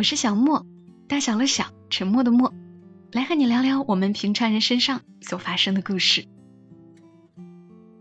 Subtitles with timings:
[0.00, 0.64] 我是小莫，
[1.06, 2.54] 大小的小，沉默的默，
[3.12, 6.24] 来和你聊聊我们平常人身上所发生的故事。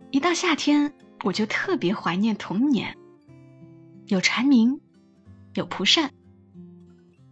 [0.09, 0.93] 一到夏天，
[1.25, 2.95] 我就特别怀念童年，
[4.07, 4.79] 有蝉鸣，
[5.55, 6.11] 有蒲扇，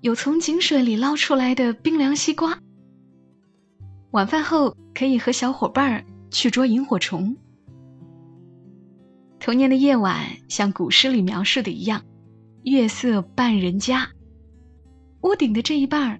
[0.01, 2.59] 有从井水里捞出来的冰凉西瓜。
[4.11, 7.37] 晚饭后可以和小伙伴儿去捉萤火虫。
[9.39, 12.03] 童年的夜晚像古诗里描述的一样，
[12.65, 14.09] 月色半人家，
[15.21, 16.19] 屋顶的这一半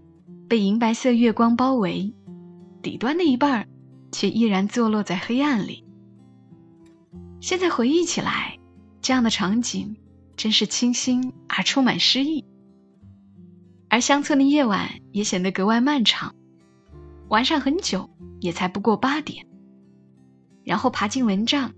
[0.50, 2.14] 被银白色月光包围，
[2.82, 3.68] 底端的一半
[4.12, 5.86] 却依然坐落在黑暗里。
[7.40, 8.58] 现在回忆起来，
[9.02, 9.98] 这样的场景
[10.36, 12.46] 真是清新而充满诗意。
[13.90, 16.36] 而乡村的夜晚也显得格外漫长，
[17.30, 19.46] 晚上很久也才不过八点，
[20.64, 21.74] 然后爬进蚊帐。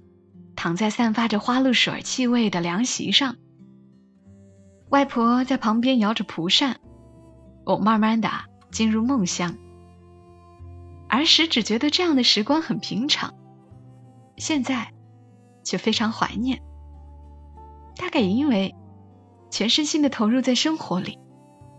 [0.56, 3.38] 躺在散发着花露水气味的凉席上，
[4.90, 6.82] 外婆在旁边摇着蒲扇，
[7.70, 8.28] 我慢慢的
[8.72, 9.56] 进入梦乡。
[11.08, 13.36] 儿时只觉得这样的时光很平常，
[14.38, 14.92] 现在
[15.64, 16.60] 却非常怀念。
[17.96, 18.74] 大概也因为
[19.52, 21.20] 全身心的投入在生活里，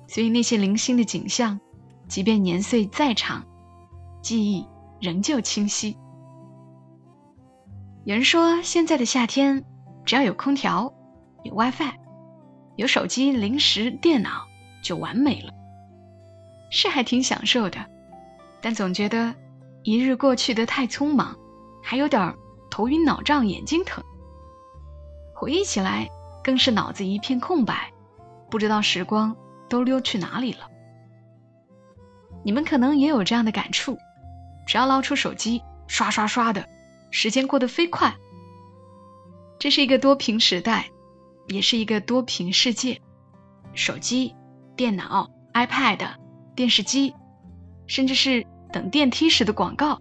[0.06, 1.58] 所以那些零星的景象，
[2.06, 3.44] 即便年岁再长，
[4.22, 4.64] 记忆
[5.00, 5.96] 仍旧清晰。
[8.04, 9.64] 有人说，现在的夏天，
[10.04, 10.94] 只要有空调、
[11.42, 11.94] 有 WiFi、
[12.76, 14.46] 有手机、零食、电脑，
[14.84, 15.52] 就完美了。
[16.70, 17.84] 是还挺享受的，
[18.60, 19.34] 但总觉得
[19.82, 21.36] 一日过去的太匆忙，
[21.82, 22.34] 还有点
[22.70, 24.02] 头晕脑胀、眼睛疼。
[25.34, 26.08] 回忆起来，
[26.44, 27.92] 更是脑子一片空白，
[28.50, 29.36] 不知道时光
[29.68, 30.68] 都溜去哪里了。
[32.44, 33.98] 你们可能也有这样的感触，
[34.66, 36.64] 只要捞出手机，刷刷刷的。
[37.10, 38.14] 时间过得飞快，
[39.58, 40.88] 这是一个多屏时代，
[41.48, 43.00] 也是一个多屏世界。
[43.74, 44.34] 手机、
[44.76, 45.98] 电脑、iPad、
[46.60, 47.14] 电视机，
[47.86, 49.98] 甚至是等电梯时的广告。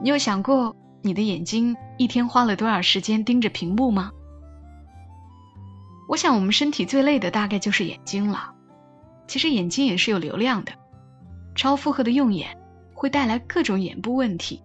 [0.00, 4.10] 你有想过你的眼睛一天花了多少时间盯着屏幕吗？
[6.08, 8.54] 我想，我们身体最累的大概就是眼睛了。
[9.26, 10.72] 其实眼睛也是有流量的，
[11.54, 12.56] 超负荷的用眼
[12.94, 14.62] 会带来各种眼部问题。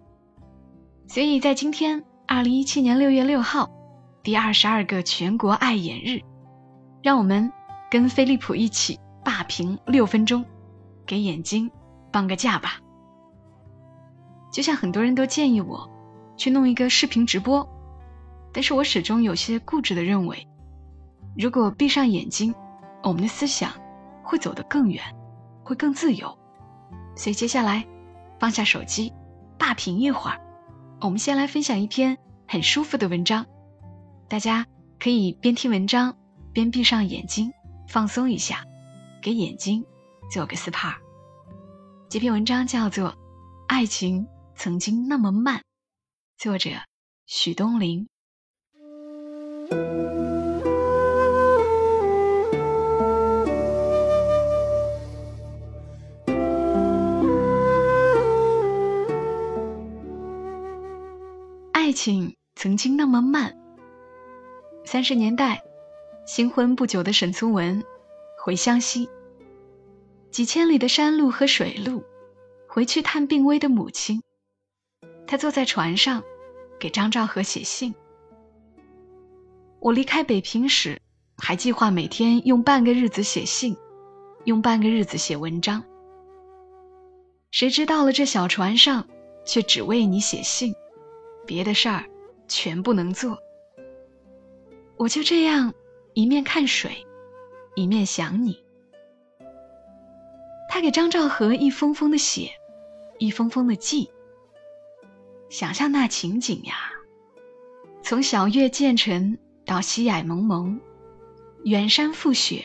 [1.08, 3.68] 所以在今天，二零一七年六月六号，
[4.22, 6.22] 第二十二个全国爱眼日，
[7.02, 7.52] 让我们
[7.90, 10.42] 跟飞利浦一起霸屏六分钟，
[11.06, 11.70] 给眼睛
[12.12, 12.80] 放个假吧。
[14.52, 15.90] 就像很多人都建议我
[16.36, 17.68] 去弄一个视频直播，
[18.52, 20.46] 但是我始终有些固执的认为，
[21.36, 22.54] 如果闭上眼睛，
[23.02, 23.72] 我们的思想
[24.22, 25.02] 会走得更远，
[25.64, 26.38] 会更自由。
[27.16, 27.86] 所以接下来
[28.38, 29.12] 放下手机，
[29.58, 30.40] 霸屏一会儿。
[31.00, 32.16] 我们先来分享一篇
[32.46, 33.44] 很舒服的文章，
[34.28, 34.66] 大家
[34.98, 36.16] 可以边听文章
[36.52, 37.52] 边闭上眼睛，
[37.88, 38.64] 放松一下，
[39.20, 39.84] 给眼睛
[40.34, 40.98] 做个斯帕。
[42.08, 43.10] 这篇文章叫做
[43.68, 45.58] 《爱情曾经那么慢》，
[46.36, 46.70] 作者
[47.24, 48.08] 许东林。
[61.70, 63.56] 爱情曾经那么慢。
[64.84, 65.62] 三十年代，
[66.26, 67.84] 新婚不久的沈从文
[68.44, 69.08] 回湘西，
[70.34, 72.02] 几千里的山路和水路，
[72.66, 74.20] 回去探病危的母亲。
[75.28, 76.24] 他坐在船上，
[76.76, 77.94] 给张兆和写信。
[79.78, 81.00] 我离开北平时，
[81.38, 83.76] 还计划每天用半个日子写信，
[84.42, 85.84] 用半个日子写文章。
[87.52, 89.06] 谁知到了这小船上，
[89.46, 90.74] 却只为你写信。
[91.46, 92.06] 别的事儿
[92.48, 93.38] 全不能做，
[94.96, 95.72] 我就这样
[96.12, 97.06] 一面看水，
[97.76, 98.63] 一面想你。
[100.74, 102.50] 他给张兆和一封封的写，
[103.18, 104.10] 一封封的寄。
[105.48, 106.74] 想象那情景呀，
[108.02, 110.80] 从小月渐沉到西霭蒙蒙，
[111.62, 112.64] 远山覆雪，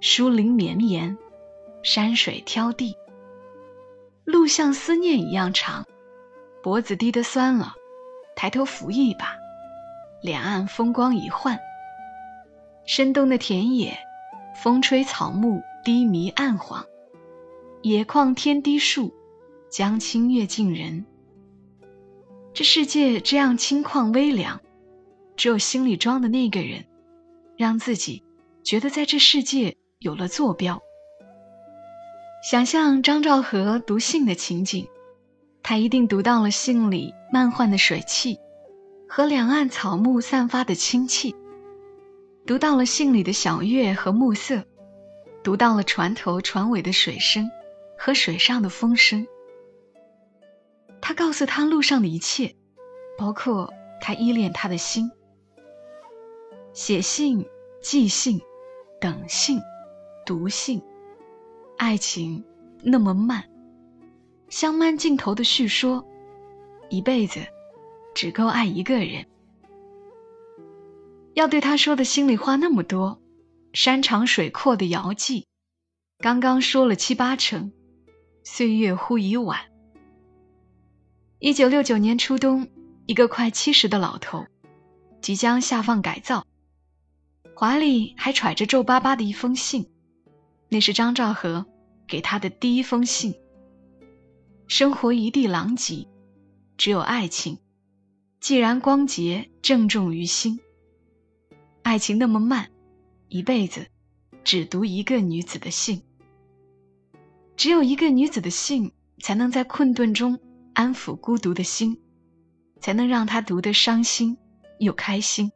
[0.00, 1.16] 疏林绵延，
[1.84, 2.96] 山水挑地，
[4.24, 5.86] 路像思念一样长，
[6.60, 7.72] 脖子低得酸了。
[8.34, 9.28] 抬头扶一把，
[10.20, 11.56] 两岸风光一换。
[12.84, 13.96] 深冬的田野，
[14.56, 16.84] 风吹草木低迷暗黄，
[17.84, 19.12] 野旷天低树，
[19.68, 21.04] 江清月近人。
[22.54, 24.62] 这世界这样清旷微凉，
[25.36, 26.86] 只有心里装的那个人，
[27.58, 28.22] 让自己
[28.62, 30.80] 觉得在这世界有了坐标。
[32.42, 34.88] 想象张兆和读信的情景，
[35.62, 38.38] 他一定读到了信里漫幻的水汽，
[39.06, 41.36] 和两岸草木散发的清气，
[42.46, 44.64] 读到了信里的小月和暮色，
[45.42, 47.50] 读到了船头船尾的水声
[48.04, 49.26] 和水上的风声。
[51.00, 52.54] 他告诉他路上的一切，
[53.16, 55.10] 包括他依恋他的心。
[56.74, 57.46] 写信、
[57.80, 58.42] 寄信、
[59.00, 59.58] 等信、
[60.26, 60.82] 读信。
[61.78, 62.44] 爱情
[62.82, 63.48] 那么慢，
[64.50, 66.06] 像慢镜头的叙说，
[66.90, 67.40] 一辈子
[68.14, 69.24] 只够爱一个人。
[71.32, 73.18] 要对他说的心里话那么多，
[73.72, 75.46] 山长水阔的遥寄，
[76.18, 77.72] 刚刚说了七八成，
[78.46, 79.58] 岁月忽已晚。
[81.38, 82.68] 一九六九年初冬，
[83.06, 84.46] 一个快七十的老头，
[85.22, 86.46] 即将下放改造，
[87.56, 89.90] 怀里还揣着皱巴巴的一封信。
[90.68, 91.64] 那是张兆和
[92.06, 93.34] 给他的第一封信。
[94.68, 96.06] 生活一地狼藉，
[96.76, 97.58] 只有爱情，
[98.40, 100.60] 既然光洁郑重于心。
[101.82, 102.70] 爱情那么慢，
[103.28, 103.86] 一辈子
[104.44, 106.02] 只读一个女子的信。
[107.56, 110.38] 只有一个女子的信，才能在困顿中
[110.74, 112.00] 安抚孤独的心，
[112.80, 114.36] 才能让他读得伤心
[114.78, 115.50] 又开心。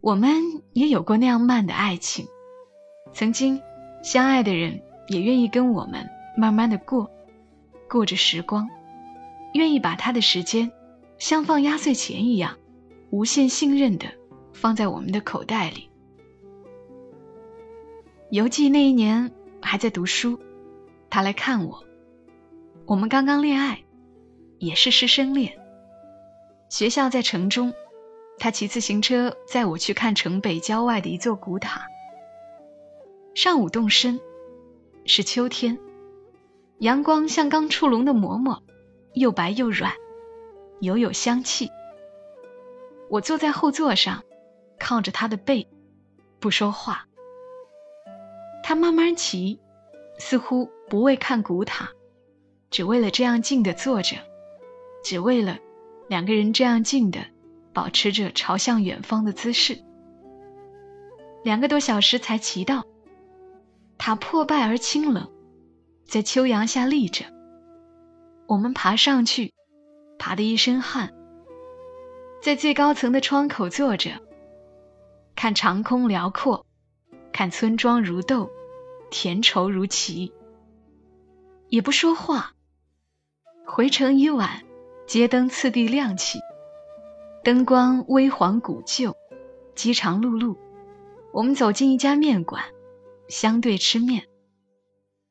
[0.00, 0.32] 我们
[0.72, 2.26] 也有过那样慢的爱情。
[3.12, 3.60] 曾经
[4.02, 7.10] 相爱的人也愿意跟我们慢慢的过，
[7.88, 8.68] 过着时光，
[9.54, 10.70] 愿意把他的时间
[11.18, 12.56] 像放压岁钱一样，
[13.10, 14.06] 无限信任的
[14.52, 15.89] 放在我们的口袋里。
[18.30, 20.38] 游记那一年还在读书，
[21.10, 21.82] 他来看我，
[22.86, 23.82] 我们刚刚恋爱，
[24.58, 25.58] 也是师生恋。
[26.68, 27.74] 学校在城中，
[28.38, 31.88] 他骑自行车载我去看城北郊外的一座古塔。
[33.34, 34.20] 上午动身，
[35.06, 35.76] 是秋天，
[36.78, 38.62] 阳光像刚出笼的馍馍，
[39.14, 39.92] 又白又软，
[40.78, 41.68] 犹有香气。
[43.08, 44.22] 我坐在后座上，
[44.78, 45.66] 靠着他的背，
[46.38, 47.08] 不说话。
[48.70, 49.58] 他慢慢骑，
[50.20, 51.90] 似乎不为看古塔，
[52.70, 54.18] 只为了这样静的坐着，
[55.02, 55.58] 只为了
[56.08, 57.18] 两个人这样静的
[57.72, 59.82] 保持着朝向远方的姿势。
[61.42, 62.84] 两个多小时才骑到。
[63.98, 65.28] 塔破败而清冷，
[66.04, 67.24] 在秋阳下立着。
[68.46, 69.52] 我们爬上去，
[70.16, 71.12] 爬得一身汗。
[72.40, 74.12] 在最高层的窗口坐着，
[75.34, 76.64] 看长空辽阔，
[77.32, 78.48] 看村庄如豆，
[79.10, 80.32] 甜稠如棋。
[81.68, 82.54] 也不说话。
[83.66, 84.64] 回程已晚，
[85.06, 86.40] 街灯次第亮起，
[87.44, 89.16] 灯光微黄古旧，
[89.74, 90.56] 饥肠辘辘。
[91.32, 92.64] 我们走进一家面馆。
[93.28, 94.26] 相对吃面，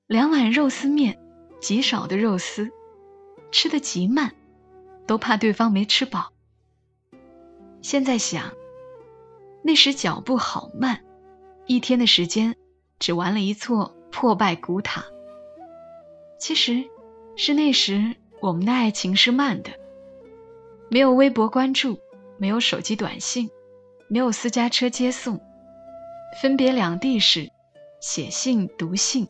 [0.08, 1.20] 两碗肉丝面，
[1.60, 2.72] 极少的肉丝，
[3.52, 4.34] 吃的极慢，
[5.06, 6.32] 都怕对方没吃饱。
[7.82, 8.54] 现在想，
[9.62, 11.04] 那时脚步好慢，
[11.66, 12.56] 一天的时间
[13.00, 15.06] 只玩了一座破败古塔。
[16.38, 16.84] 其实，
[17.36, 19.72] 是那时我们的爱情是慢的，
[20.90, 22.00] 没有微博关注，
[22.38, 23.50] 没有手机短信，
[24.08, 25.40] 没有私家车接送，
[26.42, 27.50] 分别两地时。
[28.02, 29.28] 写信、读信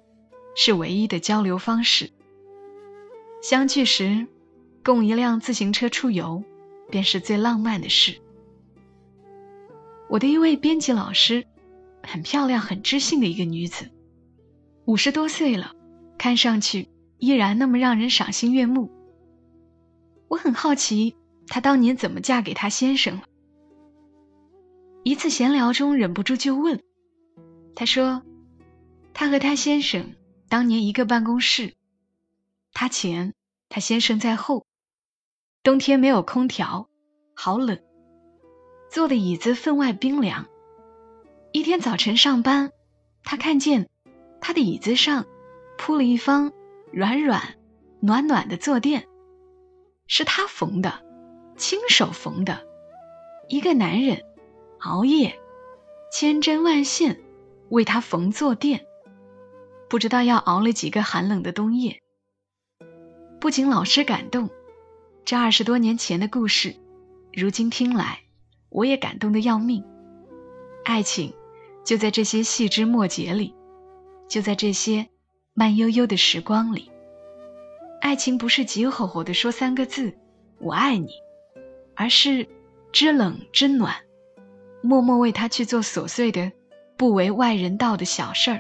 [0.56, 2.12] 是唯一的交流方式。
[3.42, 4.28] 相聚时，
[4.86, 6.44] 共一辆自行车出游，
[6.92, 8.22] 便是最浪漫的事。
[10.08, 11.48] 我的一位编辑老师，
[12.12, 13.92] 很漂亮、很知性的一个女子，
[14.86, 15.76] 五十多岁了，
[16.18, 16.90] 看上去
[17.20, 18.90] 依然那么让人赏心悦目。
[20.28, 21.16] 我很好奇，
[21.48, 23.22] 她当年怎么嫁给她先生。
[25.04, 26.82] 一次闲聊中，忍不住就问，
[27.76, 28.24] 她说。
[29.12, 30.16] 他和他先生
[30.48, 31.74] 当年一个办公室，
[32.72, 33.34] 他前，
[33.68, 34.66] 他先生在后。
[35.62, 36.88] 冬天没有空调，
[37.36, 37.78] 好冷，
[38.90, 40.48] 坐的椅子分外冰凉。
[41.52, 42.72] 一天早晨上班，
[43.24, 43.90] 他看见
[44.40, 45.26] 他的椅子上
[45.80, 46.52] 铺了一方
[46.92, 47.56] 软软
[48.00, 49.08] 暖暖的坐垫，
[50.06, 51.04] 是他缝的，
[51.58, 52.68] 亲手缝的。
[53.48, 54.24] 一个男人
[54.78, 55.40] 熬夜
[56.12, 57.20] 千针万线
[57.70, 58.86] 为他缝坐垫。
[59.90, 62.00] 不知道要熬了几个寒冷的冬夜。
[63.40, 64.52] 不仅老师感动，
[65.26, 66.76] 这二十多年前的故事，
[67.34, 68.20] 如今听来，
[68.70, 69.84] 我也感动的要命。
[70.84, 71.34] 爱情
[71.84, 73.54] 就在这些细枝末节里，
[74.28, 75.08] 就在这些
[75.54, 76.92] 慢悠悠的时光里。
[78.02, 80.18] 爱情不是急吼吼的说三个字
[80.60, 81.10] “我爱你”，
[81.96, 82.48] 而是
[82.92, 83.96] 知冷知暖，
[84.82, 86.52] 默默为他去做琐碎的、
[86.98, 88.60] 不为外人道的小事儿，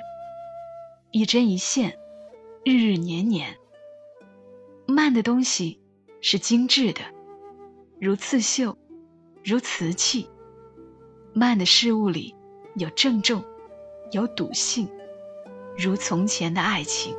[1.11, 1.97] 一针一线，
[2.63, 3.55] 日日年年。
[4.85, 5.79] 慢的东西
[6.19, 7.01] 是精致的，
[7.99, 8.77] 如刺绣，
[9.43, 10.29] 如瓷器。
[11.33, 12.35] 慢的事物里
[12.75, 13.43] 有郑重，
[14.11, 14.89] 有笃信，
[15.77, 17.15] 如从前的爱情。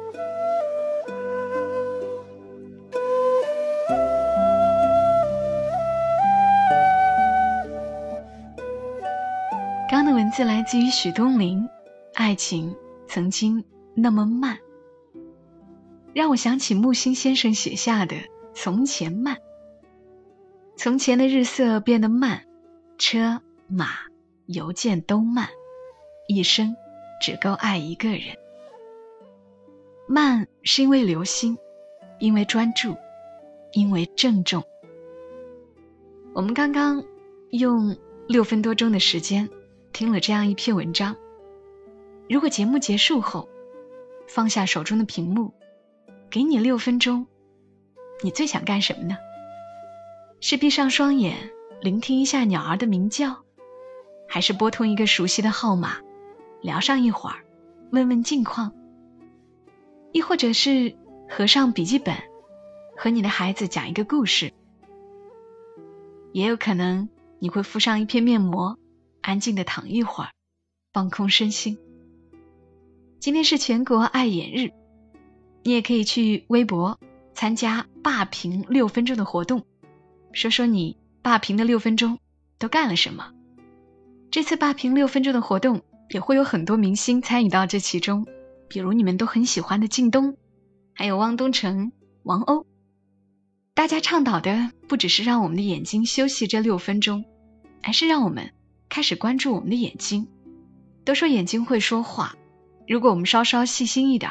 [9.90, 11.68] 刚的文字来自于许东林，
[12.14, 12.76] 爱情
[13.08, 13.64] 曾经
[13.94, 14.58] 那么慢。
[16.12, 18.16] 让我想起木心先生写下的
[18.54, 19.36] 《从前慢》。
[20.76, 22.44] 从前的日色变得慢，
[22.98, 23.86] 车马
[24.46, 25.48] 邮件都慢，
[26.26, 26.74] 一生
[27.20, 28.36] 只够爱一个人。
[30.08, 31.56] 慢是因为留心，
[32.18, 32.96] 因为专注，
[33.72, 34.64] 因为郑重。
[36.32, 37.04] 我们刚刚
[37.50, 37.96] 用
[38.26, 39.48] 六分多钟的时间
[39.92, 41.16] 听了这样一篇文章。
[42.28, 43.48] 如果节目结束后，
[44.26, 45.54] 放下手中的屏幕。
[46.28, 47.26] 给你六分钟，
[48.22, 49.16] 你最想干什么呢？
[50.40, 51.50] 是闭上双眼
[51.80, 53.44] 聆听一下鸟儿的鸣叫，
[54.32, 55.98] 还是拨通一个熟悉的号码
[56.62, 57.44] 聊上一会儿，
[57.90, 58.72] 问问近况？
[60.12, 60.96] 亦或者是
[61.28, 62.16] 合上笔记本，
[62.96, 64.52] 和你的孩子讲一个故事？
[66.32, 67.08] 也有可能
[67.40, 68.78] 你会敷上一片面膜，
[69.20, 70.30] 安静的躺一会儿，
[70.92, 71.76] 放空身心。
[73.18, 74.70] 今天是全国爱眼日。
[75.64, 77.00] 你也可以去微博
[77.34, 79.66] 参加霸屏六分钟的活动，
[80.32, 82.20] 说说你霸屏的六分钟
[82.60, 83.32] 都干了什么。
[84.30, 88.24] 这次霸屏六分钟的活动也会有很多明星参与到这其中，
[88.68, 90.36] 比如你们都很喜欢的靳东，
[90.94, 91.90] 还有汪东城、
[92.22, 92.64] 王鸥。
[93.74, 97.24] 大家倡导的不只是让我们的眼睛休息这六分钟，
[97.82, 98.52] 而是让我们
[98.88, 100.28] 开始关注我们的眼睛。
[101.04, 102.36] 都说眼睛会说话，
[102.86, 104.30] 如果我们稍稍细心一点。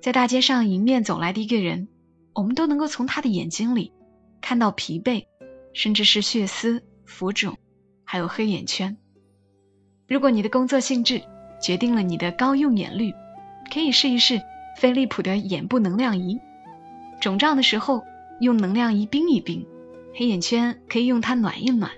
[0.00, 1.88] 在大街上迎面走来的一个人，
[2.32, 3.92] 我们都能够从他的眼睛里
[4.40, 5.24] 看到疲惫，
[5.72, 7.56] 甚至是血丝、浮肿，
[8.14, 8.96] 还有黑眼圈。
[10.06, 11.22] 如果你的工作性质
[11.60, 13.12] 决定了你的高用眼率，
[13.72, 14.40] 可以试一试
[14.78, 16.38] 飞利浦的眼部能量仪。
[17.20, 18.04] 肿胀的时候
[18.38, 19.66] 用能量仪冰一冰，
[20.14, 21.90] 黑眼圈可以用它暖一暖，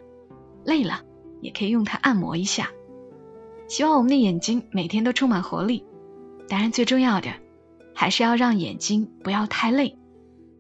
[0.64, 1.02] 累了
[1.42, 2.70] 也可以用它按摩一下。
[3.68, 5.85] 希望我们的眼睛每天都充满活力。
[6.49, 7.28] 当然，最重要的。
[7.94, 9.99] 还是要让眼睛不要太累，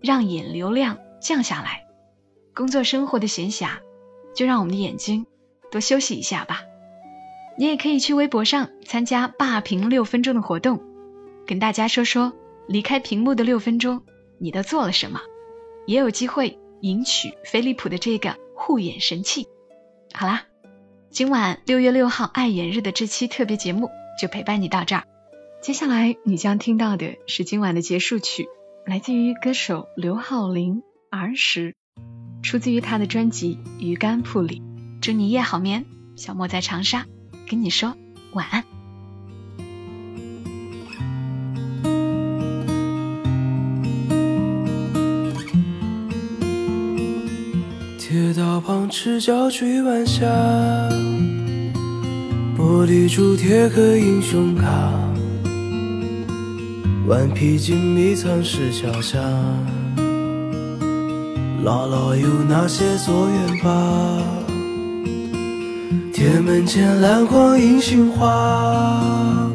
[0.02, 1.80] 让眼流量降下来。
[2.54, 3.78] 工作生活的闲暇，
[4.34, 5.24] 就让我们的眼睛
[5.70, 6.62] 多休息一下吧。
[7.58, 10.82] 你也可以去微博上参加霸屏六分钟的活动，
[11.46, 12.32] 跟大家说说
[12.68, 14.02] 离开屏幕的六分钟
[14.38, 15.20] 你都做了什么，
[15.86, 19.46] 也有机会赢取飞利浦的这个护眼神器。
[20.12, 20.44] 好啦，
[21.10, 23.88] 今晚六月六号爱眼日的这期特别节目
[24.20, 25.04] 就陪伴你到这儿。
[25.62, 28.46] 接下来你将听到的是今晚的结束曲，
[28.84, 31.74] 来自于歌手刘浩林《儿时》，
[32.42, 34.62] 出自于他的专辑《鱼竿铺》里。
[35.00, 35.84] 祝你夜好眠，
[36.16, 37.06] 小莫在长沙
[37.48, 37.94] 跟你说
[38.32, 38.64] 晚安。
[47.98, 50.26] 铁道旁赤脚追晚霞，
[52.56, 54.92] 玻璃珠铁盒英雄卡。
[57.06, 59.18] 顽皮筋迷藏石桥下，
[61.62, 64.45] 姥姥有那些作业本。
[66.16, 69.50] 铁门前篮筐银杏花，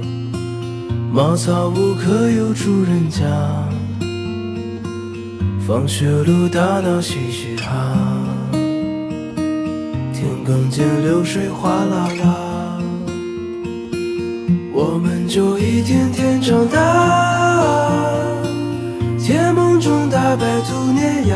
[1.12, 3.26] 茅草屋可有住人家？
[5.66, 7.98] 放学路打闹嘻嘻哈，
[10.14, 12.80] 田埂间流水哗啦啦，
[14.72, 18.06] 我们就一天天长大。
[19.18, 21.36] 甜梦中大白兔碾压，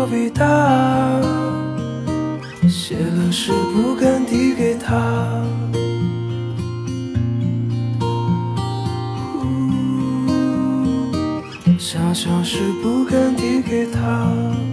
[0.00, 0.46] 多伟大，
[2.66, 5.44] 写了诗不敢递给他，
[11.78, 14.69] 想笑时不敢递给他。